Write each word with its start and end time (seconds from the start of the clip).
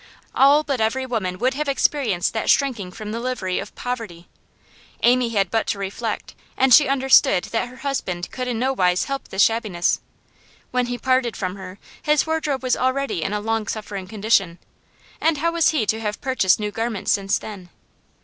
All 0.33 0.63
but 0.63 0.81
every 0.81 1.05
woman 1.05 1.37
would 1.37 1.53
have 1.53 1.67
experienced 1.69 2.33
that 2.33 2.49
shrinking 2.49 2.89
from 2.91 3.11
the 3.11 3.19
livery 3.19 3.59
of 3.59 3.75
poverty. 3.75 4.27
Amy 5.03 5.29
had 5.29 5.51
but 5.51 5.67
to 5.67 5.77
reflect, 5.77 6.33
and 6.57 6.73
she 6.73 6.87
understood 6.87 7.43
that 7.51 7.67
her 7.67 7.75
husband 7.75 8.31
could 8.31 8.47
in 8.47 8.57
no 8.57 8.73
wise 8.73 9.03
help 9.03 9.27
this 9.27 9.43
shabbiness; 9.43 10.01
when 10.71 10.87
he 10.87 10.97
parted 10.97 11.37
from 11.37 11.55
her 11.55 11.77
his 12.01 12.25
wardrobe 12.25 12.63
was 12.63 12.75
already 12.75 13.21
in 13.21 13.31
a 13.31 13.39
long 13.39 13.67
suffering 13.67 14.07
condition, 14.07 14.57
and 15.21 15.37
how 15.37 15.51
was 15.51 15.69
he 15.69 15.85
to 15.85 16.01
have 16.01 16.19
purchased 16.19 16.59
new 16.59 16.71
garments 16.71 17.11
since 17.11 17.37
then? 17.37 17.69